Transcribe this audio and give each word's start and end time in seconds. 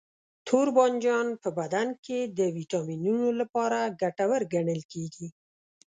توربانجان 0.47 1.27
په 1.41 1.49
بدن 1.59 1.87
کې 2.05 2.19
د 2.37 2.39
ویټامینونو 2.57 3.27
لپاره 3.39 3.79
ګټور 4.01 4.41
ګڼل 4.53 4.81
کېږي. 4.93 5.27